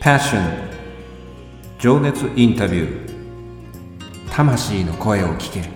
[0.00, 0.40] Passion.
[1.78, 4.30] 情熱インタビュー。
[4.30, 5.60] 魂の声を聞け。
[5.60, 5.66] る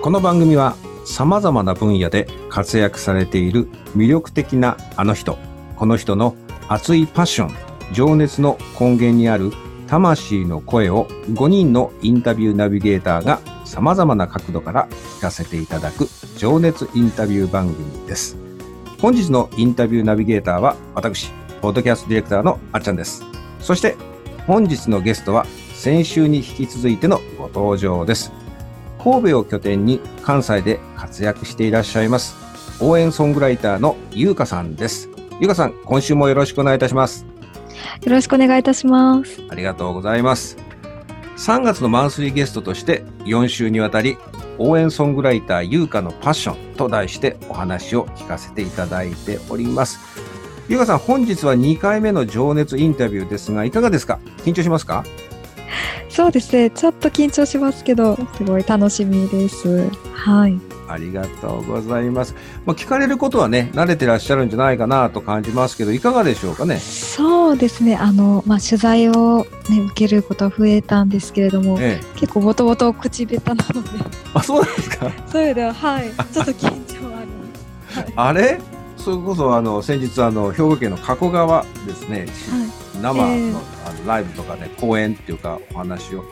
[0.00, 0.74] この番組は
[1.04, 5.36] さまざまな分野で活躍されている魅力的なあの人。
[5.76, 6.34] この人の
[6.66, 7.54] 熱いパッション
[7.92, 9.52] 情熱の根源にある
[9.88, 14.88] 魂の声を5人のインタビューナビゲーターが様々な角度から
[15.18, 18.36] 聞かせていただく情熱インタビュー番組です。
[19.00, 23.24] 本日のインタビューナビゲーターは私、ポッドキャストディレクターのあっちゃんです。
[23.60, 23.96] そして
[24.46, 28.32] 本日のゲストは先週に引き続いてのご登場です。
[29.02, 32.36] 神戸を拠点に関西で活躍していらっしゃいます
[32.80, 35.08] 応援ソングライターのゆうかさんです。
[35.40, 37.27] ゆうかさん、今週もよろしくお願いいたします。
[38.04, 39.42] よろしくお願いいたします。
[39.50, 40.56] ありがとうございます。
[41.36, 44.16] 3月のマンスリーゲストとして4週にわたり
[44.58, 50.00] 応援ソングライター優香のパッションと題してお話を聞かせていただいております。
[50.68, 54.18] 優香さん、本日は2回目の情熱インタビューですが、いかがですか？
[54.38, 55.04] 緊張しますか？
[56.08, 56.70] そうですね。
[56.70, 59.88] ちょっと緊張しますけど、すごい楽しみです。
[60.12, 60.60] はい。
[60.88, 62.34] ありがとうございます。
[62.66, 66.78] まあ、聞かれることはね、慣れてらっしゃるんじゃないかなと感じますけど、いかがでしょうかね？
[66.78, 67.96] そうですね。
[67.96, 72.18] あの、まあ、取材をね、受けることは増えたんですけれども、ええ。
[72.18, 73.90] 結構もともと口下手なので、
[74.34, 75.10] あ、そうなんですか？
[75.30, 76.10] そういうのは、はい。
[76.32, 77.98] ちょっと緊張あります。
[77.98, 78.12] はい。
[78.16, 78.60] あれ？
[78.96, 82.26] それこそ、あの、先日、あの、兵庫県の加古川ですね、
[83.00, 83.50] 生の,、ええ
[83.86, 86.24] あのライブとかね講演っていうかお話を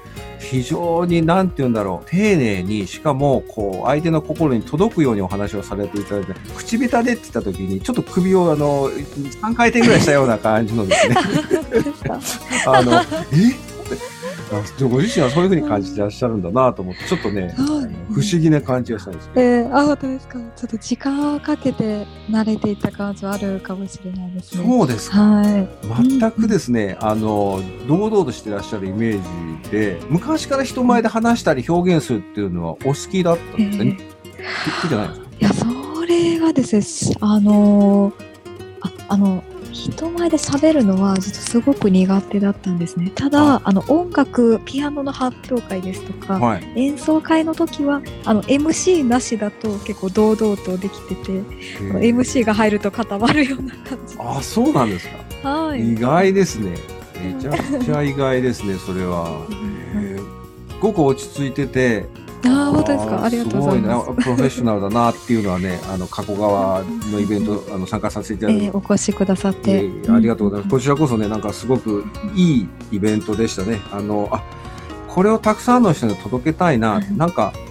[0.51, 11.17] 非常に何て言うんだろう丁寧にしかもこう相手の心に届くようにお話をされていただいて口下手でって言った時にちょっと首をあの3回転ぐらいしたような感じのですね。
[12.67, 13.01] あの
[13.33, 13.76] え？
[14.53, 17.55] あご自身はそういうふうに感じてらっしゃるんだなと思ってちょっとねはい
[18.15, 19.41] 不思議な感じがしたんですけど。
[19.41, 20.39] えー、あ、本当ですか。
[20.39, 24.65] ちょっと時間をかけて慣れていった感じはあるかもしれないですね。
[24.65, 25.69] そうですかはい。
[26.09, 29.21] 全くですね、あの堂々としてらっしゃるイメー
[29.65, 33.99] ジで昔から人前で話したり表現するっていうのはお好きだったんですね。
[34.81, 35.27] 好きじゃないですか？
[35.41, 38.15] いや、それがですね、しあのー
[38.83, 43.11] あ、あの、人前で喋るのは実はすごく苦手だったんですね。
[43.15, 46.73] ただ、あの、音楽、ピアノの発表会ですとか、はい。
[46.77, 51.31] 演奏会の時は、あの、MC なしだと結構堂々とできてて、
[52.01, 54.17] MC が入ると固まるような感じ。
[54.19, 55.09] あ、そうなんです
[55.43, 55.51] か。
[55.51, 55.93] はい。
[55.93, 56.77] 意外ですね。
[57.23, 59.47] めちゃくちゃ意外ですね、それは。
[59.95, 60.37] へー
[60.77, 62.07] すごく落ち着いてて。
[62.47, 63.25] ああ、本当ですか？
[63.25, 69.71] ありがとうございますプロフェッショナルだなっていうのはね、 あの加古川のイベント、あの参加させていただいてえー、お越しくださって。
[69.73, 70.71] えーありがとうございます。
[70.71, 73.81] こちらこそね、なんかすごくいいイベントでしたね。
[73.93, 74.43] あの、あ、
[75.09, 77.63] これをたくさんの人に届けたいな、うんなんか、う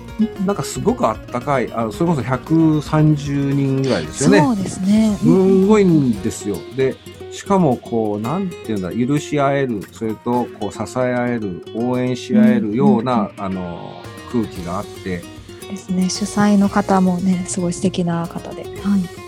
[0.41, 4.39] んなんかすごくあったかい、あそれこそ130人ぐらいですよね。
[4.39, 5.17] そうですね。
[5.19, 6.55] すんごいんですよ。
[6.77, 6.95] で、
[7.31, 14.01] しかもこう、なんていうんだ、許し合える、それとこう支え合える、応援し合えるような、あの、
[14.35, 15.21] 空気があって、
[15.69, 16.09] ですね。
[16.09, 18.63] 主催の方もね、すごい素敵な方で。
[18.63, 18.73] はい。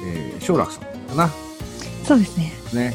[0.05, 1.29] えー、正楽さんかな。
[2.03, 2.53] そうですね。
[2.73, 2.93] ね、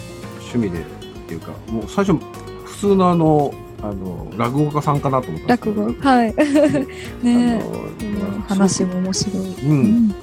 [0.52, 0.84] 趣味でっ
[1.26, 2.18] ていうか、もう最初、
[2.64, 6.08] 普通のあの、あの、落語家さんかなと思ったんですけ落ど語？
[6.08, 6.34] はい。
[7.22, 9.54] ねあのうん話も面白い。
[9.54, 10.14] う、うんん。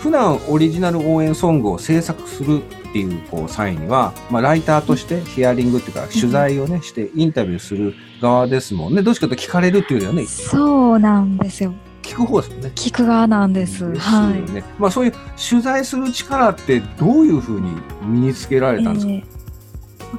[0.00, 11.74] 普段オリジナル応援ソングを制作するっていうこう際には、まあ、ライターとしてヒアリングっていうか取材をねしてインタビューする側ですもんねどっちかと聞かれるっていうよねそうなんですよ。
[12.02, 12.72] 聞く方ですもんね。
[12.74, 13.92] 聞く側なんです。
[13.92, 15.12] ですよはねまあ、そういう
[15.50, 17.70] 取材する力ってどういうふうに
[18.02, 18.76] 身につけらい。
[18.78, 19.38] れたんですか、えー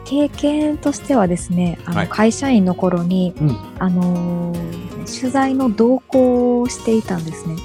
[0.06, 4.90] 経験としてはですね、あの、はい会社員の頃に、うんあのー
[5.20, 7.56] 取材の同行をしていたんですね。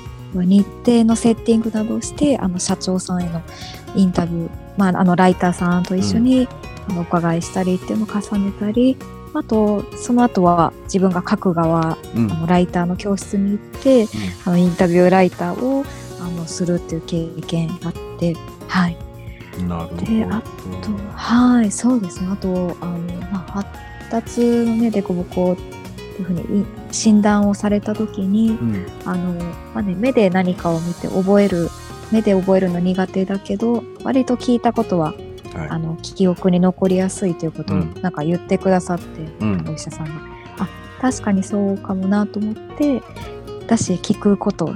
[0.43, 3.43] 日程のセッティングなどをして、あの、社長さんへの
[3.95, 6.49] インタビュー、まあ、あの、ライターさんと一緒に、
[6.89, 8.97] あの、お伺いしたりっていうのを重ねたり、
[9.35, 12.31] あと、その後は自分が書く側、うん。
[12.31, 14.07] あの、ライターの教室に行って、
[14.45, 15.85] あの、インタビューライターを、
[16.21, 18.37] あの、するっていう経験があって、
[18.69, 18.97] はい。
[18.97, 19.05] うん
[19.69, 20.03] なるほど。
[20.05, 20.43] であ
[20.83, 22.29] と、はい、そうですね。
[22.31, 22.99] あと、あの、
[23.31, 23.69] まあ、発
[24.11, 25.84] 達のね、凸凹と
[26.19, 29.33] いうふうにい診断をされたときに、うんあの、
[29.75, 31.69] まあね、目で何かを見て覚える、
[32.13, 35.15] 目で覚えるの苦手だけど、割と聞いたことは、
[35.55, 39.05] はいあの、記憶に残りやすいということをうんなんか言ってくださって、
[39.41, 40.13] うんお医者さんが。
[40.59, 40.69] あ、
[41.01, 43.03] 確かにそうかもなと思って、
[43.67, 44.75] だし、聞くこと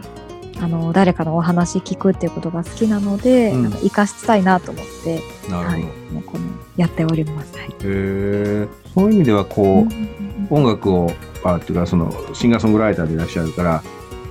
[0.61, 5.59] あの誰かのお話聞くっていうことが好きなので、うんなんか生かしたいなと思って、なるほど。
[5.59, 5.83] はい、
[6.13, 6.45] もうこの
[6.77, 7.57] やっております。
[7.57, 8.69] はいへえ。
[8.95, 10.18] そういう意味ではこう、
[10.51, 11.13] 音楽を
[11.45, 13.83] あっていうかそのシンガーソングライターでいらっしゃるから、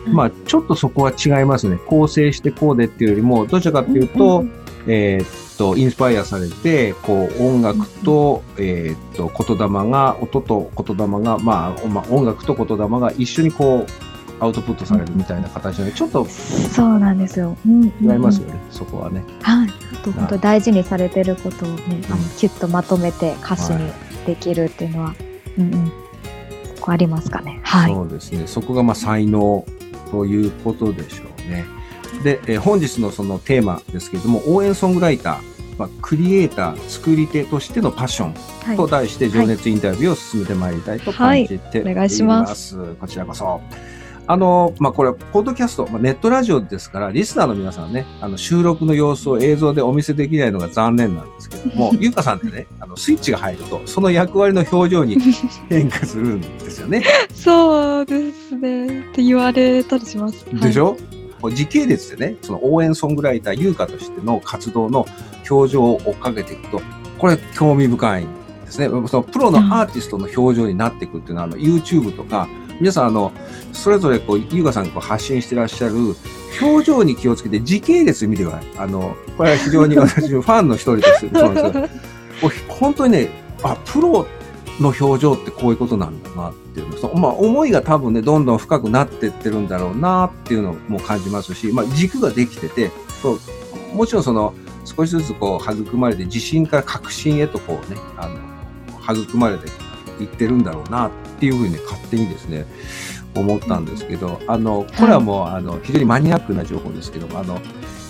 [0.06, 1.78] うんまあちょっとそこは違いますね。
[1.86, 4.46] 構成してこうでっていうよりもどちらかっていうと、
[4.88, 13.88] えーっとインスパイアされてこう音楽と、えーっと言霊が音と言霊がまあ、まあ、音楽と言霊が一緒にこう
[14.40, 17.58] アウトプットされるみたいな形でちょっとそうなんですよ。
[17.66, 19.24] うん違いますよね、そこはね。
[19.42, 19.70] はい。
[19.70, 23.92] あと本当大事にされてることをね、あのうんキュッとまとめて歌詞に
[24.26, 25.16] できるっていうのは、
[25.58, 26.07] うんうん、そ
[26.88, 27.60] こありますかね。
[27.64, 27.94] はい。
[27.94, 28.48] そうですね。
[28.48, 29.66] そこがまあ才能
[30.12, 31.66] ということでしょうね。
[32.24, 38.34] で、えー本日のそのテーマですけれども、応援ソングライター、まあ、クリエイター、作り手としてのパッション
[38.66, 41.78] はいと題して情熱インタビューを進めてまいりたいと感じております。
[41.78, 43.62] はいお願いしますこちらこそ。
[44.30, 55.18] あの、まあ、これは、ポッドキャスト、まあ、ネットラジオですから、リスナーの皆さんね、あの、収録の様子を映像でお見せできないのが残念なんですけども、 ゆうかさんってね、あの、スイッチが入ると、その役割の表情に
[55.70, 57.04] 変化するんですよね。
[57.34, 59.00] そうですね。
[59.00, 60.46] って言われたりします。
[60.52, 60.98] でしょ、
[61.54, 65.06] 時系列でね、その応援ソングライター、優香としての活動の
[65.50, 66.82] 表情を追っかけていくと、
[67.18, 68.28] これ興味深いん
[68.66, 68.90] ですね。
[68.90, 73.32] そのプロのアーティストの表情になっていくっていうのは、あの YouTube とか、皆さんあの、
[73.74, 76.16] それぞれこう、優香さんがこう発信してらっしゃる
[76.62, 78.72] 表情に気をつけて時系列見てください。
[78.78, 81.90] あの、これは非常に私のファンの一人として、 そうで
[82.56, 83.30] す本当にね、
[83.64, 84.28] あ、プロ
[84.80, 92.92] の表情ってこういうことなんだなっていうのまあ、思いが多分ね、どんどん深くなっていってるんだろうなっていうのも感じますし、まあ、軸ができてて、
[93.22, 93.40] そう
[93.96, 94.54] もちろんその、
[94.86, 99.68] 少しずつこう、育まれて、自信から確信へとこうね、あの、育まれて
[100.22, 102.66] いってるんだろうなっていうふうに、ね、勝手にですね、
[103.36, 107.60] 思ったんですけど、あの、これはもう、あの、非常にマニアックな情報ですけども、あの、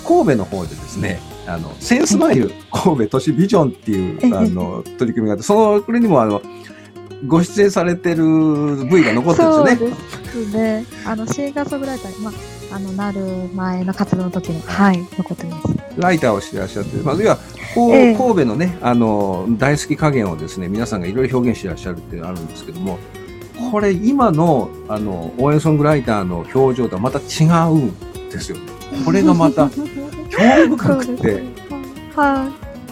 [0.07, 6.41] 神戸の方でですね、あの、センスマイル神戸都市ビジョンっていう、あの、取り組みがあって、その、これにもあの、
[7.25, 8.23] ご出演されてる
[8.85, 9.95] V が残ってるんですよね。
[10.31, 10.85] そうですね。
[11.05, 12.33] あの、シンガーソングライターに、まあ、
[12.71, 13.21] あの、なる
[13.53, 15.67] 前の活動の時に、はい、残ってます。
[15.97, 17.37] ライターをしてらっしゃって、まあ、要は、
[17.73, 18.15] こうええ。
[18.15, 22.99] 神戸のね、あの、大好き加減をですね、皆さんがいろいろ表現してらっしゃるっていうのがあるんですけども、
[23.71, 28.63] これ今の、あの、応援ソングライターの表情とはまた違うんですよね。
[29.03, 29.69] これがまた
[30.29, 31.43] 興味深くて、
[32.15, 32.49] は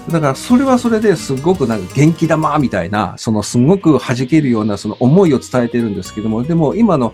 [0.09, 7.13] だからそれはそれですごくなんか元気玉みたいな、そのすごく弾けるようなその思いを伝えてるんですけども、でも今の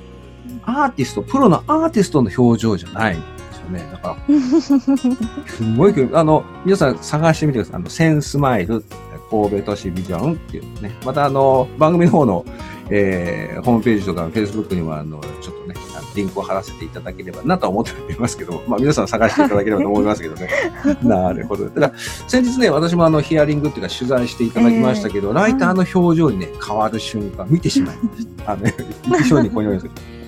[0.64, 3.90] アーティスト、プロのアーティストの表情じゃないんですよね。
[3.92, 4.42] だから、い。
[5.48, 7.76] すごいあの、皆さん探してみてください。
[7.78, 8.84] あの、センスマイル、
[9.30, 10.92] 神戸都市ビジョンっていうね。
[11.06, 12.46] またあの、番組の方の、
[12.90, 15.76] えー、ホームページとか、フェイスブックにもあの、ちょっとね、
[16.16, 20.50] リンクを貼らせていただければなとは思っておりますけど、まあ皆さん探していただければと思いますけどね。
[21.02, 21.66] なるほど。
[21.70, 21.94] だから、
[22.28, 28.52] 先日ね、私もあの、ヒアリングっていうか取材していただきましたけど、ライターの表情にね、変わる瞬間、見てしまいました。
[28.52, 28.68] あの、
[29.20, 30.21] 一緒にここにおります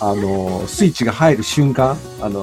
[0.00, 2.40] あの、スイッチが入る瞬間、あの、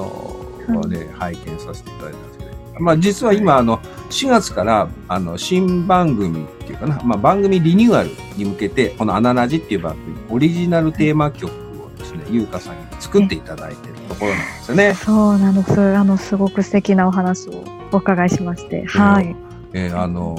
[0.70, 2.50] をね、拝見させていただいたんですけど、
[2.80, 3.78] まあ実は今、あの、
[4.10, 14.94] 4月から、あの、新番組っていうかな、まあ番組リニューアルに向けて、このアナラジっていう番組、オリジナルテーマ曲をですね、ゆうかさんに作っていただいてるところなんですよね。
[14.94, 15.80] そうなの、す。
[15.96, 19.34] あの、すごく素敵なお話をお伺いしまして、はい。
[19.72, 20.38] えーあの、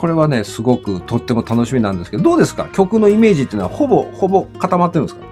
[0.00, 2.68] これはね、すごくとっても楽しみなんですけど、どうですか？
[2.72, 5.26] 曲のイメージっていうのはほぼ、ほぼ固まってるんですか？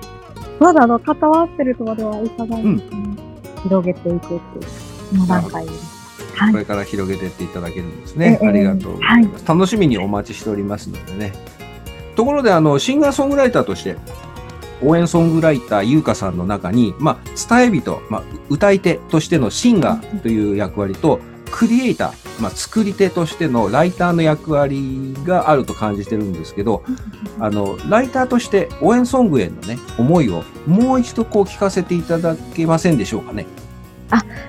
[0.59, 3.17] まだあの、固まってるとまではいかないんですね。
[3.63, 5.97] 広げていくっていう、この段階です。
[6.35, 6.59] はいこ。
[6.59, 8.39] れから広げていっていただけるんですね。
[8.41, 9.47] ええありがとうございます。
[9.47, 11.33] 楽しみにお待ちしておりますのでね。
[12.15, 13.97] ところで、あの、シンガーソングライターとして、
[14.83, 26.85] 応援ソングライター優香さんの中に、まあ、伝え人、まあ、歌い手としてのシンガーという役割と、クリエイター、まあ、作り手としてのライターの役割があると感じてるんですけど、
[27.38, 33.47] あの、ライターとして応援ソングへのね、思いをもう一度こう聞かせていただけませんでしょうかね。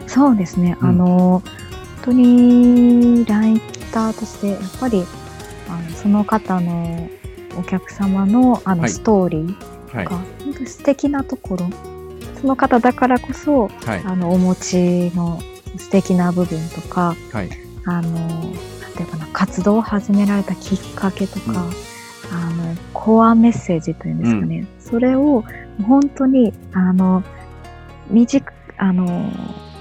[0.08, 0.77] そうですね。
[0.82, 1.44] うんあの、本
[2.04, 3.60] 当にライ
[3.92, 5.06] ターとして、やっぱり、
[5.70, 7.10] あのその方の
[7.58, 10.12] お客様のあのはいストーリーはいと。
[10.12, 11.70] か、本当に素敵なところ、
[12.42, 14.01] その方だからこそ、はい。
[14.04, 15.39] あの、お持ちの
[15.78, 17.50] 素敵な部分とか、はい。
[17.86, 18.52] あの、なん
[18.96, 21.72] ていうかな、活動を始められたきっかけとか、うん
[22.32, 24.68] あの、コアメッセージというんですかね。
[24.80, 25.44] それを、
[25.88, 27.24] 本当に、あの、
[28.10, 29.32] 短く、あの、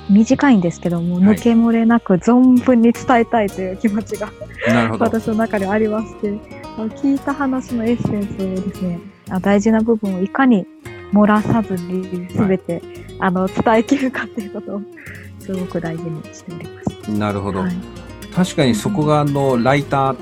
[0.08, 4.30] 短いんですけども、はい抜け漏れなく存分に伝えたいという気持ちが
[4.68, 5.04] なるほど。
[5.06, 6.28] 私の中でありまして、
[6.76, 9.00] 聞いた話のエッセンスをですね、
[9.30, 10.66] あ大事な部分をいかに
[11.12, 12.80] 漏らさずに全て、
[13.18, 14.82] あの伝えきるかっていうことを
[15.46, 17.10] すごく大事にしております。
[17.10, 17.60] なるほど。
[17.60, 20.16] はい確かにそこがあの、ライターっ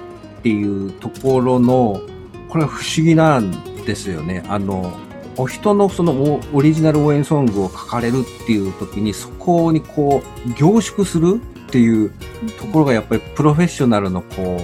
[0.45, 2.01] ていうところの、
[2.49, 3.51] これは不思議なん
[3.85, 4.45] ですよね。
[4.47, 4.97] あの、
[5.37, 12.13] お人のそのオオリジナル応援ソングを書かれるっていう時に、そこにこう、凝縮するっていう
[12.61, 14.61] ところがやっぱりプロフェッショナルのこ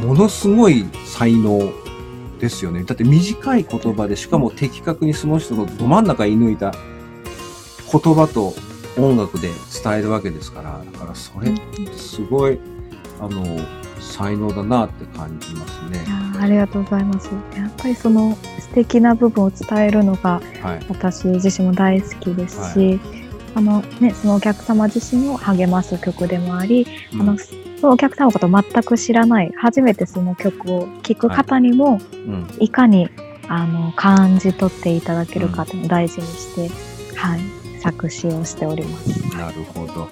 [0.00, 1.72] う、ものすごい才能
[2.40, 2.82] ですよね。
[2.82, 6.72] だって短い言葉で、しかも的確にその人のど真ん中に射抜いた
[7.92, 8.54] 言葉と
[8.98, 9.50] 音楽で
[9.82, 11.52] 伝えるわけですから、だからそれ
[11.96, 12.58] すごい、
[13.20, 13.44] あの、
[14.00, 16.04] 才能だなって感じますね。
[16.40, 17.30] ありがとうございます。
[17.56, 20.86] やっぱりその素敵な部分を伝えるのがはい。
[20.88, 23.00] 私自身も大好きですし、
[23.54, 32.46] あのね、そのお客様自身を励ます曲でもあり、あのそのお客様のことを全く知らない、初めてその曲を聴く方にも、うん。
[32.60, 33.08] いかに
[33.48, 36.70] あの感じ取っていただけるかというのを大事にして、
[37.16, 37.40] はい、
[37.86, 39.36] 作詞をしております。
[39.36, 40.08] なるほど。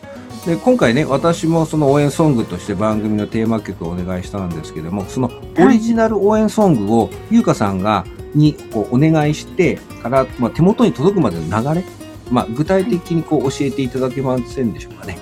[0.47, 8.05] で、今回ね、私もその応援ソングとして番組のテーマ曲をお願いしたんですけども、そのオリジナル応援ソングを優香さんが、
[8.35, 11.85] にこうお願いしてから、まあ、手元に届くまでの流れ、
[12.31, 15.19] まあ、具体的にこう教えていただけませんでしょうかね。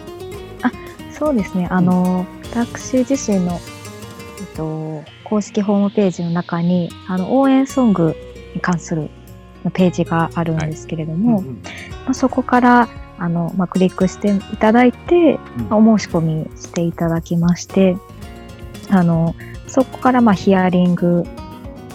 [1.10, 1.68] そうですね。
[1.70, 3.60] あの、私自身の、
[4.40, 8.16] えっと、公式ホームページの中に、あの、応援ソング
[8.54, 9.08] に関する
[9.72, 11.62] ページがあるんですけれども、うんうん
[12.04, 15.38] まあ、そこから、あの、まあ、クリックしていただいて、
[15.70, 17.96] お申し込みしていただきまして、
[18.90, 19.34] あの、
[19.66, 21.24] そこから、まあ、ヒアリング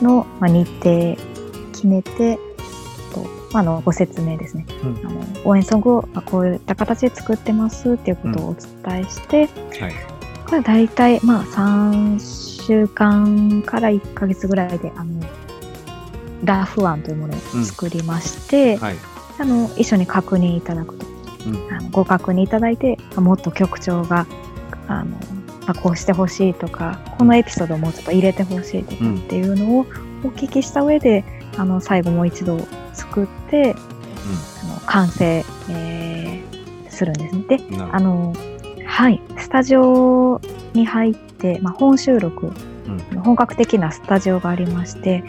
[0.01, 1.15] の、まあ、日程
[1.73, 2.39] 決めて、
[3.13, 4.65] とまあ、あの、ご説明ですね。
[4.83, 9.47] うんあの応援ソングを、まあ、こういった形で作ってますっていうことをお伝えして、
[9.79, 9.93] はい。
[10.45, 12.19] これは大体、まあ、3
[12.65, 15.21] 週間から1ヶ月ぐらいで、あの、
[16.43, 18.95] ラフ案というものを作りまして、はい。
[19.39, 21.05] あの、一緒に確認いただくと。
[21.45, 21.73] うん。
[21.73, 24.25] あのご確認いただいて、あもっと曲調が、
[24.87, 25.17] あの、ま
[25.67, 29.17] あ、こうしてほしいとか、このエピソードをもうちょっと入れてほしいとかうん。
[29.17, 29.85] っていうのを
[30.23, 31.23] お聞きした上で、
[31.57, 32.59] あの、最後もう一度
[32.93, 33.75] 作って、
[34.63, 36.57] あの完成、えー
[36.97, 37.43] するんですね。
[37.47, 37.59] で、
[37.91, 38.33] あの、
[38.85, 40.41] はい、スタジオ
[40.73, 42.47] に入って、まあ、本収録、
[43.13, 43.21] うん。
[43.21, 45.23] 本格的なスタジオがありまして、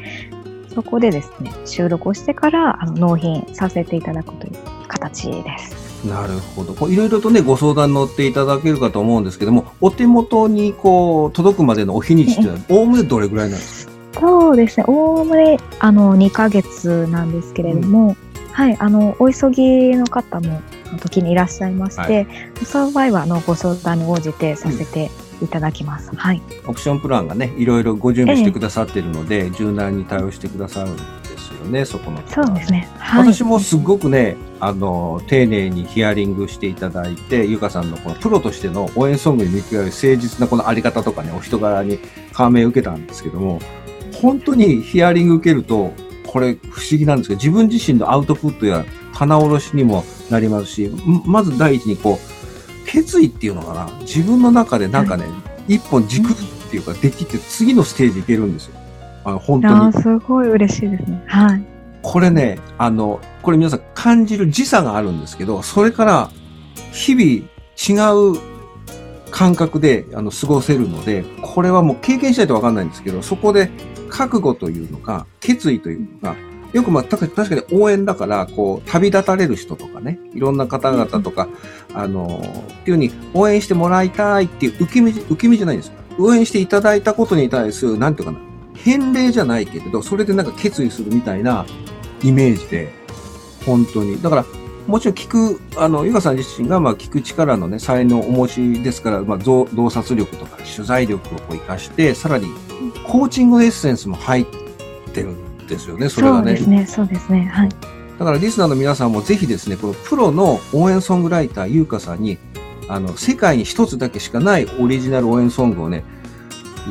[0.78, 4.52] そこでですね、収録をしてから、あの、納品させていただくという
[4.86, 6.06] 形です。
[6.06, 6.88] なるほど。
[6.88, 14.20] いろいろとね、ご相談乗っていただけるかと思うんですけども、お手元にこう、届くまでのお日にちっていうのは、おおむねどれぐらいなんですか？
[14.20, 18.14] そうですね、おおむね、あの、2ヶ月なんですけれども、
[18.52, 20.62] はい、あの、お急ぎの方も、
[21.00, 22.28] 時にいらっしゃいまして、
[22.64, 25.10] その場合は、あの、ご相談に応じてさせて
[25.42, 26.14] いただきます。
[26.14, 26.42] はい。
[26.66, 31.02] オプションプランがね、いろいろご準備してくださってるので、柔軟に対応してくださるんで
[31.38, 32.88] すよね、そこのそうですね。
[32.98, 33.32] はい。
[33.32, 41.98] 私もすごくね、あの、丁寧にヒアリングしていただいて、ゆかさんのこのプロとしての応援ソングに向き合う誠実なこのあり方とかね、お人柄に
[42.32, 43.60] 感銘を受けたんですけども、
[44.20, 45.92] 本当にヒアリング受けると、
[46.26, 52.37] これ不思議なんですけど、自分自身のアウトプットや棚卸しにもなりますし、んまず第一にこう、
[52.88, 55.26] 決意っていうのかな、自分の中でなんかね、
[55.68, 56.36] 一本軸っ
[56.70, 58.74] ていうか、できて次のステージ行けるんですよ。
[59.24, 59.78] あの本当にあ。
[59.88, 61.22] ーすごい嬉しいですね。
[61.26, 61.62] はい。
[62.02, 66.30] これね、あの、これ皆さん感じる時差があるんですけど、それから
[66.92, 68.40] 日々違う
[69.30, 73.70] 感覚であの過ごせるので、これはもう経験しないとわかんないんですけど、そこで
[74.08, 76.36] 覚悟というのか、決意というのか、
[76.72, 81.48] よくまあ、た確かに応援だから、こう、旅立たれる人とかね、いろんな方々とか、
[81.94, 82.42] あの、
[82.82, 85.94] っていうふうに応援してもらいたいっていう受け身、受け身じゃないんですよ。
[86.18, 88.38] 応援していただいたことに対する、なんていうかな、
[88.74, 91.64] 返礼じゃないけれど、それでなんか決意するみたいな
[92.22, 92.92] イメージで、
[93.64, 94.20] 本当に。
[94.20, 94.44] だから、
[94.86, 102.48] もちろん聞く、あの、ゆかさん自身が、まあ、聞く力のね、才能をお持ちですから、まあ、洞洞察力とか取材力をこう活かして、さらに、
[103.06, 104.46] コーチングエッセンスも入っ
[105.12, 106.56] てるんですよね、それがね。
[106.56, 106.86] そうですね。
[106.86, 107.50] そうですね。
[107.52, 107.68] はい。
[108.18, 112.38] だからリスナーの皆さんもぜひですね、このプロの応援ソングライター、ゆうかさんに、
[112.88, 116.04] あの、世界に一つだけしかないオリジナル応援ソングをね、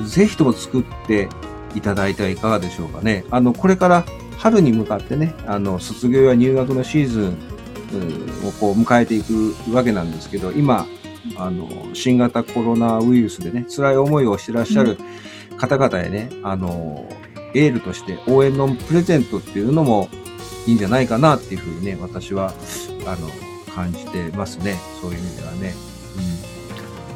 [0.06, 1.28] ぜひとも作って
[1.76, 3.26] いただいてはいかがでしょうかね。
[3.32, 4.06] あの、これから
[4.38, 7.38] 春に向かってね、あの、卒業や入学のシーズン
[7.94, 10.86] うんをこう迎えていくわけなんですけど、今、
[11.38, 14.98] あの、新型コロナウイルスでね、辛い思いをしてらっしゃる
[15.58, 17.08] 方々へね、あの、
[17.54, 20.10] エールとして応援のプレゼントっていうのも
[20.66, 22.54] いいんじゃないかなっていうふうにね、私は、
[23.06, 23.30] あの、
[23.74, 24.78] 感じてますね。
[25.02, 25.76] そういう意味ではね。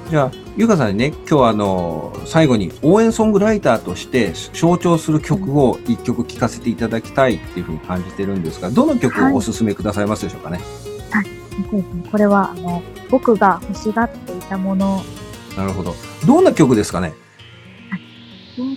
[0.05, 0.11] うん。
[0.11, 10.59] じゃあ、ゆうかさんにね、今日はあの、最後に応援ソングライターとして象徴する曲を一曲聴かせていただきたいっていうふうに感じてるんですが、どの曲をお勧めくださいますでしょうかね？
[11.11, 11.25] はい。
[11.69, 12.03] そうですね。
[12.11, 15.01] これは、あの、僕が欲しがっていたもの。
[15.57, 15.95] なるほど。
[16.25, 17.13] どんな曲ですかね？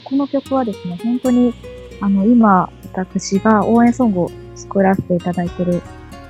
[0.04, 1.54] この曲はですね、本当に、
[2.00, 5.82] あの、今、私が応援ソングを作らせていただいてる、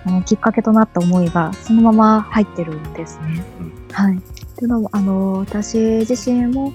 [0.04, 3.44] あの、きっかけとなった思いが、そのまま入ってるんですね。
[3.60, 4.16] うん、はい。
[4.16, 4.20] っ
[4.56, 6.72] ていうのも、あの、私自身も、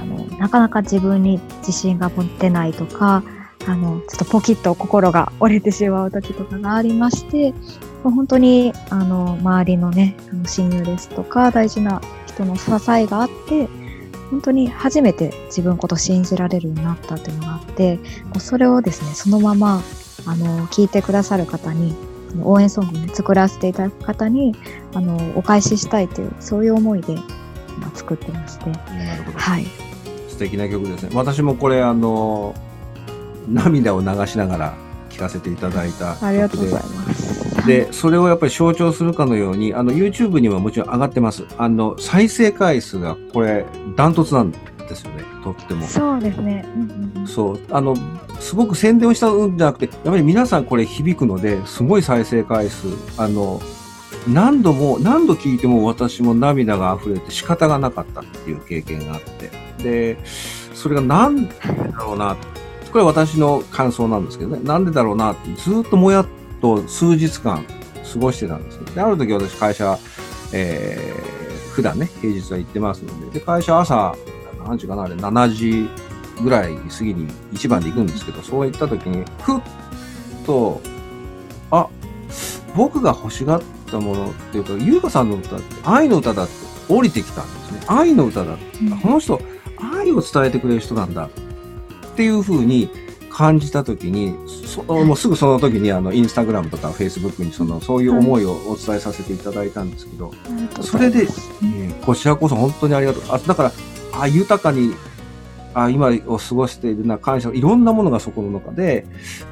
[0.00, 3.22] あの、なかなか自分に自信が持てないとか、
[3.66, 7.52] あの、ちょっとポキッと心が折れてしまう時とかがありまして、
[8.02, 10.16] 本当に、あの、周りのね、
[10.46, 13.68] 親友ですとか、大事な人の支えがあって、
[14.30, 17.98] 本当に初めて自分のこと信じられるようになったっていうのがあって、
[18.38, 19.82] それをですね、そのまま、
[20.26, 21.94] あの、聞いてくださる方に、
[22.42, 24.54] 応援ソングを、ね、作らせていただく方に、
[24.94, 27.22] あの、お返ししたいという、そういう思いで、ま
[27.92, 28.70] あ、作ってまして。
[29.34, 29.66] はい。
[30.28, 31.10] 素敵な曲ですね。
[31.14, 32.54] 私もこれ、あの、
[33.48, 34.74] 涙を流しながら
[35.08, 37.47] 聴かせていただいたありがとうございます。
[37.68, 41.44] で、それをやっぱり象徴するかのように、あの、YouTube にはもちろん上がってます。
[41.58, 43.64] あの、再生回数がこれ、
[43.96, 44.58] ダントツなんで
[44.94, 45.24] すよね。
[45.44, 45.86] とっても。
[45.86, 46.66] そうですね。
[46.74, 47.60] うんうん、そう。
[47.70, 47.94] あの、
[48.40, 52.88] すごく宣伝をしたんじゃなくて、やっぱり皆さんこれ響くので、すごい再生回数。
[53.16, 53.60] あの、
[54.26, 59.50] 何度も、何度聞いても私も涙が溢れて仕方がなかったっていう経験があって。
[59.82, 60.18] で、
[60.74, 61.54] それが何だ
[61.98, 62.36] ろうな。
[62.90, 64.60] これは私の感想なんですけどね。
[64.64, 66.26] なんでだろうなってずっともやっ
[66.60, 67.64] と数日間
[68.12, 68.92] 過ごしてたんですね。
[68.94, 69.98] で、ある時私会社、
[70.52, 74.14] えー、普段ね、平日は行ってますので、で、会社朝、
[74.66, 75.88] 何時かな、あれ、7時
[76.42, 79.60] ぐらい過ぎに一番で行くんですけど、そういった時に、ふっ
[80.46, 80.80] と、
[81.70, 81.88] あ、
[82.76, 86.52] 僕が欲しがったものっていうか、優香さんの歌って愛の歌だって
[86.88, 87.80] 降りてきたんですね。
[87.86, 88.78] 愛の歌だって。
[89.02, 89.40] この人、
[89.94, 91.30] 愛を伝えてくれる人なんだっ
[92.16, 92.90] ていうふうに
[93.38, 94.34] 感じたときに、
[94.66, 100.34] そもうすぐその時にあの、インスタグラムとかフェイスブックにその、そういう思いをお伝えさせていただいたんですけど、
[100.82, 101.28] それで、
[101.62, 103.22] えこちらこそ本当にありがとう。
[103.28, 103.72] あ、だから、
[104.12, 104.92] あ、豊かに、
[105.72, 109.06] あ、今を過ごしているな、感謝、いろんなものがそこの中で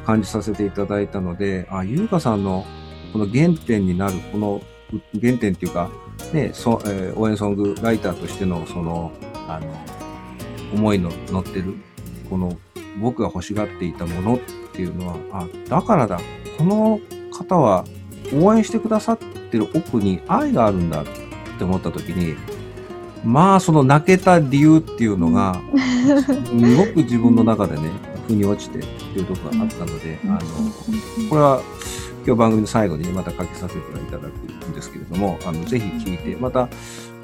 [0.04, 2.66] 感じさせていただいたので、あ、ゆうかさんの
[3.12, 4.62] この原点になる、この
[5.20, 5.90] 原点っていうか、
[6.32, 9.12] ね、そえー、応援ソングライターとしての、その、
[9.46, 9.68] あの、
[10.74, 11.76] 思いの乗ってる、
[12.28, 12.58] この
[13.00, 14.38] 僕が欲しがっていたものっ
[14.72, 16.20] ていうのは、あ、だからだ、
[16.58, 17.00] この
[17.32, 17.84] 方は
[18.32, 21.04] 応援してくださってる奥に愛があるんだっ
[21.58, 22.36] て思った時に、
[23.24, 25.60] まあ、その泣けた理由っていうのが、
[26.46, 27.90] すごく自分の中でね、
[28.26, 30.40] 腑に落ちてっていうところがあったので、あの、
[31.28, 31.62] これは
[32.26, 36.68] 今日番組の最後にまたかけさせていただくんですけれども、あの、ぜひ聞いて、また、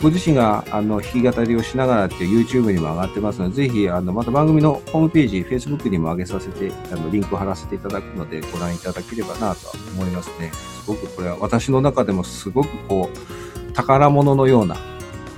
[0.00, 9.60] ご自身があの弾き語りをしながらっていう YouTube にも上がってますので、ぜひあのまた番組のホームページ、Facebook にも上げさせて、あのリンクを貼らせていただくのでご覧いただければなと
[9.94, 10.50] 思いますね。
[10.52, 14.76] すごくこれは私の中でもすごくこう、宝物のような、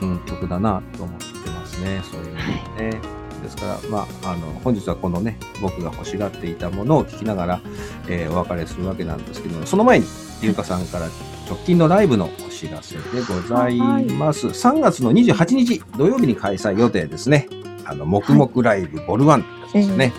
[0.00, 2.02] うん、曲だなと思ってますね。
[2.10, 2.38] そういうの
[3.00, 3.13] ね。
[3.54, 7.60] ですから、まあ、あの、本日はこのね、僕が欲しがっていたものを聞きながら、
[8.08, 10.06] えー、お別れするわけなんですけども、その前に、
[10.42, 11.06] ゆうかさんから
[11.48, 14.46] 直近のライブのお知らせでございます。
[14.46, 17.48] はい、3月の28日土曜日に開催予定ですね。
[17.84, 20.06] あの、黙々ライブボルワンですね。
[20.06, 20.12] はい、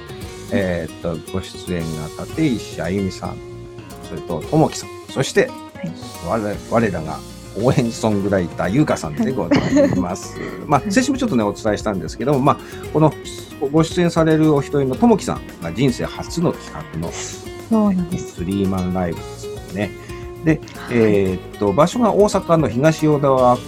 [0.51, 3.37] えー、っと、ご出演が立石あゆみさん、
[4.03, 5.91] それとともきさん、そして、はい、
[6.27, 7.19] 我我らが
[7.61, 10.37] 応援ソングライター、ゆうかさんでございます。
[10.67, 12.57] まあ、先週もちょっとね、お伝えしたんですけども、まあ、
[12.91, 13.13] この
[13.71, 18.35] ご出演されるお一人のともきさんが人生初の企画の、そうなんです。
[18.35, 19.91] スリーマンライブですね。
[20.43, 23.67] で、えー、っと、場所が大阪の東淀川区の、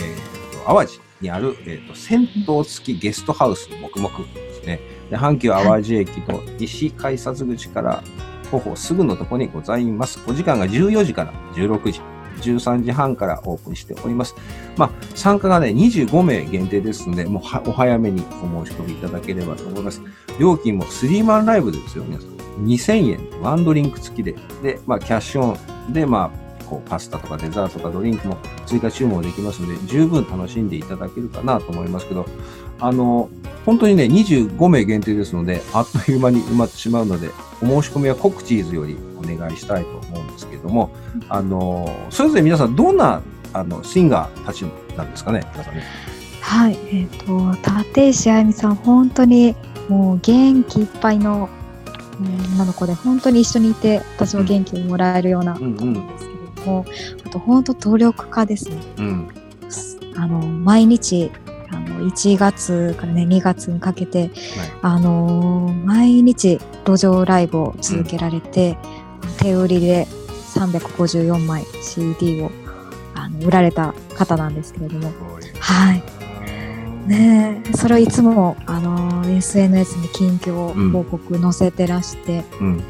[0.00, 4.80] えー、っと、淡路にある、えー、っと、銭湯付きゲストハウス黙々ですね。
[5.10, 8.02] で、阪急淡路駅の西改札口から
[8.50, 10.22] 徒歩すぐのところにございます。
[10.28, 12.15] お時間が14時から16時。
[12.36, 14.34] 13時半からオープンしております。
[14.76, 20.02] まあ、参加がね、25名限定ですので、もうお早めにお申し込みいただければと思います。
[20.38, 22.36] 料金もスリーマンライブですよ、皆さん。
[22.64, 25.56] 2000円、ワンドリンク付きで、で、まあ、キャッシュオ
[25.88, 32.26] ンで、まあ、こう、パスタとかデザートとかドリンクも追加注文できますので、十分楽しんでいただけるかなと思いますけど、
[32.80, 33.28] あの、
[33.64, 37.30] 本当にね、25名限定ですので、あっという間に埋まってしまうので、
[37.62, 40.90] お申し込みはコクチーズよりお願いしたいと思うんですけども、
[41.28, 44.64] あの、それぞれ皆さんどんな、あの、シンガーたち
[44.96, 45.82] なんですかね、皆さんね。
[46.40, 49.56] はい、えっ、ー、と、立石あゆみさん、本当に
[49.88, 51.48] もう元気いっぱいの
[52.56, 56.35] 女の子で本当に一緒にいて私も元気をもらえるような子なんです
[56.66, 56.84] も、
[57.24, 59.28] あと本当努力家ですね、うん、
[60.16, 61.30] あの、毎日、
[61.70, 64.30] あの、1月からね、2月にかけて、
[64.82, 68.76] あのー毎日路上ライブを続けられて、
[69.38, 70.06] 手売りで
[70.54, 72.50] 354枚 CD を
[73.14, 75.12] あの売られた方なんですけれども、
[75.60, 76.02] はい。
[77.08, 82.82] ねえ、それをいつも、あのー SNS に近況報告載せてらして、うん。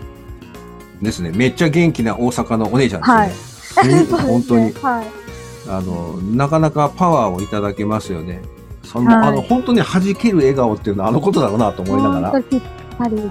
[1.03, 1.33] ですね。
[1.35, 3.51] めっちゃ元気な大阪のお姉ちゃんですね。
[3.51, 4.73] うん本当に。
[4.73, 5.07] はい。
[5.69, 8.41] あの、なかなかパワーをいただけますよね。
[8.85, 12.61] その、はいあの、本当に弾ける笑顔っていうのはあのことだろうなと思いながら、ぴっ
[12.97, 13.27] たりです。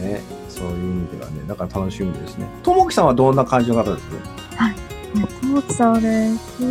[0.00, 2.48] うんね、そういう意味ではね、だから楽しみですね。
[2.62, 4.06] ともきさんはどんな感じの方です？
[4.56, 4.76] かね
[5.42, 6.66] トモキさんはね、すっ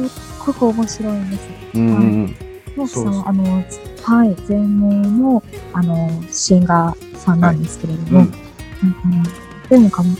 [0.45, 1.49] ごく面白いんです。
[1.75, 2.35] うんうんうん。
[2.75, 3.63] トモキさんは、あの、
[4.03, 9.23] はい、全盲の、あの、シンガーさんなんですけれども、うんうんうん
[9.69, 10.15] でもかも、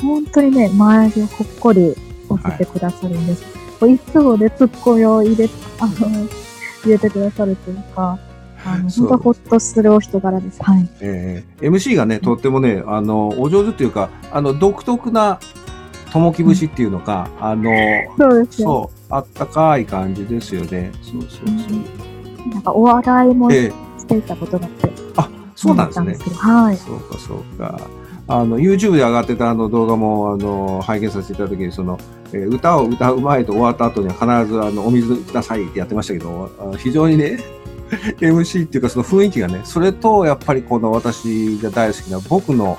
[0.00, 1.96] 本当にね、周りをほっこり
[2.50, 3.44] させてくださるんです。
[3.78, 5.48] こういつもね、ツッコミを入れ、
[5.80, 5.92] あの、
[6.84, 8.18] 入れてくださるというか、
[8.64, 10.62] あの、本当ほっとするお人柄です。
[10.62, 10.88] はい。
[11.00, 15.38] えー MC がね、とってもね、あの、お上手っていうか、あの、独特な、
[16.12, 17.70] ともき節っていうのか、あの、
[18.18, 18.68] そうですよ。
[18.68, 20.90] そう、あったかい感じですよね。
[21.02, 22.48] そうそうそう。
[22.50, 26.16] なんかお笑いもええしていたことがあって、あ、そうなんですね。
[26.22, 26.76] けど、はい。
[26.76, 27.80] そうか、そうか。
[28.28, 31.98] あの、YouTube で上がってたあの動画も、あの、拝見させていただいた時に、その、
[32.36, 37.38] えー歌を歌う前と終わった後には必ず、あの、お水くださいってやってましたけど、あ非常にね、
[38.18, 42.78] MC っていうかその雰囲気がね、それと、やっぱりこの私が大好きな僕の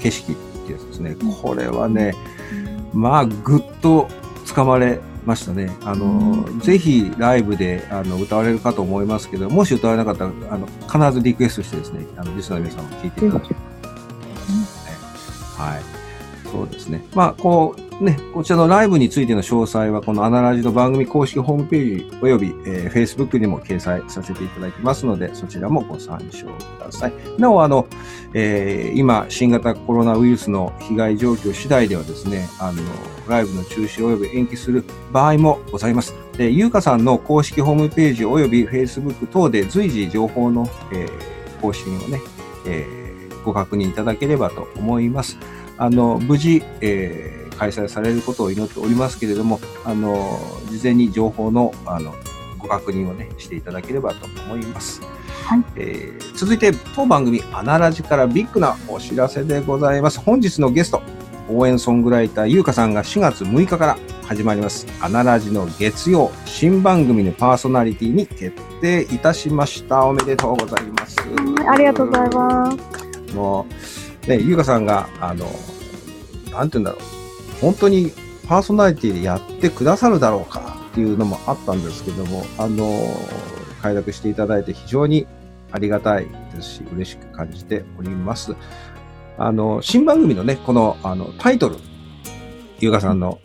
[0.00, 1.16] 景色っていうやつですね。
[1.42, 2.14] これはね、
[2.92, 4.08] まあ、ぐっと
[4.46, 5.74] 掴まれましたね。
[5.82, 13.58] あの、うんぜひライブであの歌われるかと思いますけど、もし歌われなかったら、あの、必ずリクエストしてですね、あの、リスナーの皆さんも聞いていただきたい
[15.56, 15.82] はい。
[16.50, 17.04] そうですね。
[17.14, 27.12] まあ、こう、ね、こちらのライブについての詳細は、このアナラジの番組公式ホームページおよび、えー Facebook にも掲載させていただきますので、そちらもご参照ください。
[27.38, 27.86] なお、あの、
[28.32, 32.82] えー今、新型コロナウイルスの被害状況次第ではですね、あの、
[33.28, 36.14] ライブの中止および延期する場合もございます。
[36.36, 41.10] で、ゆうかさんの公式ホームページおよび Facebook 等で随時情報の、えー
[41.62, 42.20] 更新をね、
[42.66, 45.38] えーご確認いただければと思います。
[45.78, 50.40] あの、無事、えー開催されることを祈っておりますけれども、あの、
[50.70, 52.14] 事前に情報の、あの、
[52.58, 55.00] ご確認をね、していただければと思います。
[55.44, 60.18] はいえー続いて、当番組アナラジからビッグなお知らせでございます。
[60.18, 61.00] 本日のゲスト、
[61.48, 64.86] 応援ソングライターゆうかさんが4月6日から始まります。
[65.00, 70.04] アナラジの月曜新番組のパーソナリティに決定いたしました。
[70.04, 71.20] おめでとうございます。
[71.20, 73.34] はいありがとうございます。
[73.34, 73.66] も
[74.26, 75.46] う、ね、ゆうかさんが、あの、
[76.50, 77.23] なんて言うんだろう。
[77.64, 78.12] 本当に
[78.46, 83.02] パーソナリティでやってくださるだろうかっていうのもあったんですけども、あの、
[83.80, 85.26] 快諾していただいて非常に
[85.72, 88.54] ありがたいですし、嬉しく感じております。
[89.38, 91.76] あの、新番組のね、この、あの、タイトル、
[92.80, 93.38] ゆうかさんの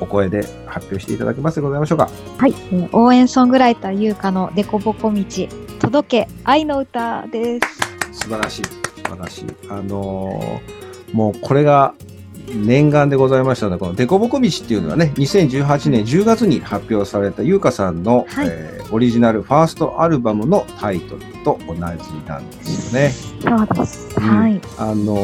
[0.00, 2.10] お声で発表していただけますでございましょうか。
[2.38, 5.24] はい、えー応援ソングライター優香のデコボコ道、
[5.78, 7.60] 届け愛の歌で
[8.10, 8.20] す。
[8.24, 8.64] 素晴らしい。
[8.64, 8.70] 素
[9.04, 9.44] 晴らしい。
[9.68, 10.80] あのー
[11.12, 11.94] もうこれが
[12.54, 23.10] 念願でございましたので、このデコボコ道っていうのはね、2018年10月に発表された優香さんの、はいえーオリジナルファーストアルバムのタイトルと同じなんですよね。
[23.40, 24.08] そうです。
[24.16, 24.60] うんはい。
[24.78, 25.14] あの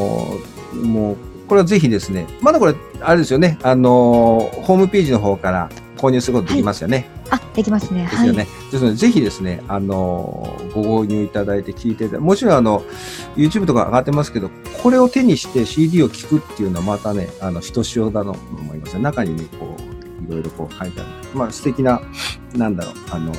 [0.72, 1.16] ーもう、
[1.48, 7.08] これはぜひですね、まだこれ、あれですよね、あのーホームページの方から購入することできますよね。
[7.30, 8.04] あ、できますね。
[8.04, 8.10] はい。
[8.10, 8.46] ですよね。
[8.70, 12.82] ですので、ぜひですね、あのーご購入いただいて聞いてもちろん、あの、
[13.34, 14.50] YouTube とか上がってますけど、
[14.82, 19.02] これを手にして CD を聴くっていうのはまたね、あの、ひとしおだと思いますね。
[19.02, 21.10] 中にね、こう、いろいろこう書いてある。
[21.38, 22.00] まあ、素敵な、
[22.54, 23.32] なんだろう、あの、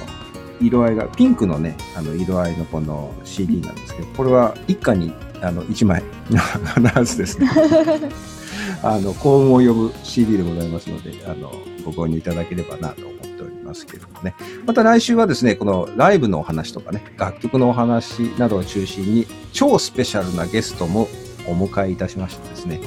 [0.60, 7.50] 色合いが、ピンクのね、あの、色合いのこの CD なんですけど、これは一家に、あの、1枚、 必ずですね。
[8.84, 11.52] あの、幸運を呼ぶ CD でございますので、あの、
[11.86, 14.36] ご購入いただければなと思っておりますけれどもね。
[14.66, 21.08] また来週はですね、このライブのお話とかね、楽曲のお話などを中心に、超スペシャルなゲストも
[21.48, 22.82] お迎えいたしましてですね、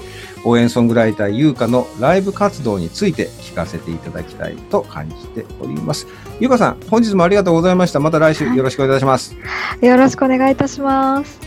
[0.44, 6.06] 応援ソングライター優香のライブ活動について聞かせていただきたいと感じております。
[6.38, 8.00] 優香さん、本日もありがとうございました。
[8.00, 9.34] また来週よろしくお願いいたします。
[9.80, 11.40] よろしくお願いいたします。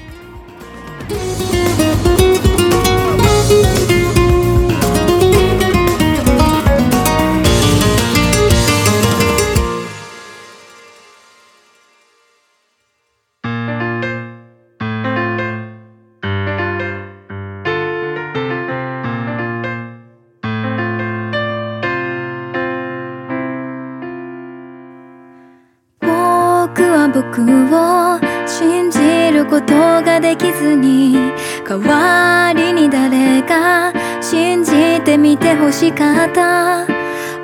[27.13, 31.15] 僕を信じることができずに
[31.63, 36.87] 代わりに誰か信じてみてほしかった。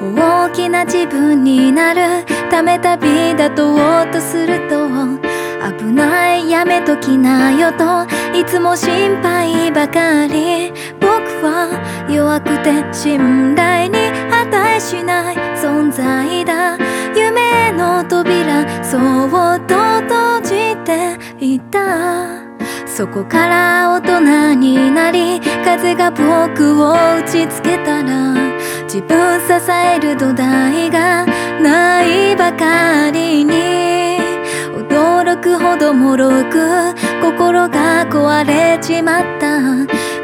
[0.01, 4.87] 大きな自分になるため旅立とおうとすると
[5.77, 8.05] 危ないやめときなよと
[8.35, 10.73] いつも心配ばかり。
[10.99, 11.09] 僕
[11.45, 13.97] は弱くて信頼に
[14.31, 16.77] 値しない存在だ。
[17.15, 21.79] 夢の扉そっと閉じていた。
[22.85, 28.33] そこから大人になり風が僕を打ちつけたら
[28.83, 31.25] 自分支える土台が
[31.61, 34.19] ないばかりに。
[34.75, 39.59] 驚くほどもろく心が壊れちまった。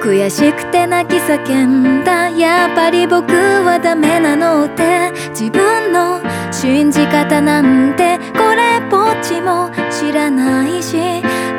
[0.02, 2.30] 悔しくて泣き叫んだ。
[2.30, 6.25] やっぱり僕はダメなのって自分の
[6.56, 10.96] 信じ方なんてこれっぽっちも知らないし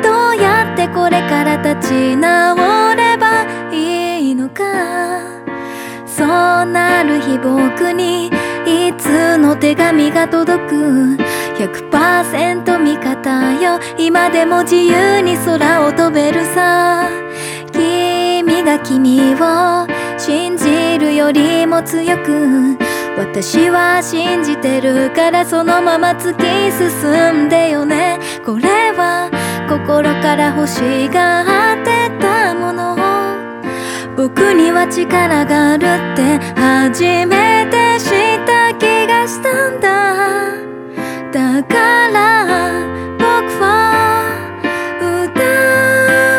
[0.01, 4.63] どうやってこれから立ち直ればいいのか。
[6.07, 6.27] そう
[6.65, 8.31] なる日僕に
[8.65, 10.75] いつの手紙が届く。
[11.57, 13.79] 100%味方よ。
[13.99, 17.07] 今でも自由に空を飛べるさ。
[17.71, 22.86] 君が君を信じるよりも強く
[23.17, 28.19] 私は信じてるからそのまま突き進んでよね。
[28.45, 29.31] これは
[29.67, 32.95] 心から欲しがってたもの。
[34.15, 39.87] 僕には力があるって初めて知った気がしたんだ。
[41.31, 42.45] だから
[43.17, 43.25] 僕
[43.59, 43.65] は
[45.01, 45.41] 歌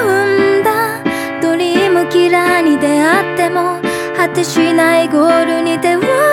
[0.07, 1.03] うんだ。
[1.43, 3.81] ドリームキラーに出会っても
[4.17, 6.28] 果てしないゴールに手を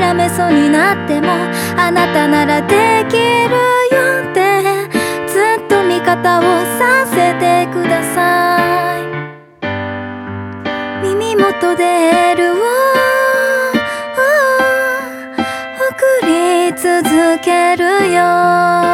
[0.00, 1.28] 諦めそうになっても
[1.76, 3.20] あなたならできる
[3.92, 4.62] よって
[5.28, 6.42] ずっと味方を
[6.78, 8.56] させてくださ
[8.96, 9.02] い。
[11.02, 12.56] 耳元でエールを
[15.90, 18.89] 送り続けるよ。